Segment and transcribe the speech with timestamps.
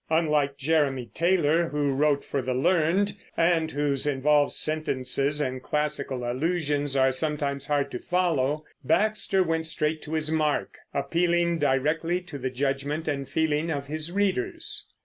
[0.09, 6.95] Unlike Jeremy Taylor, who wrote for the learned, and whose involved sentences and classical allusions
[6.95, 12.49] are sometimes hard to follow, Baxter went straight to his mark, appealing directly to the
[12.49, 14.87] judgment and feeling of his readers.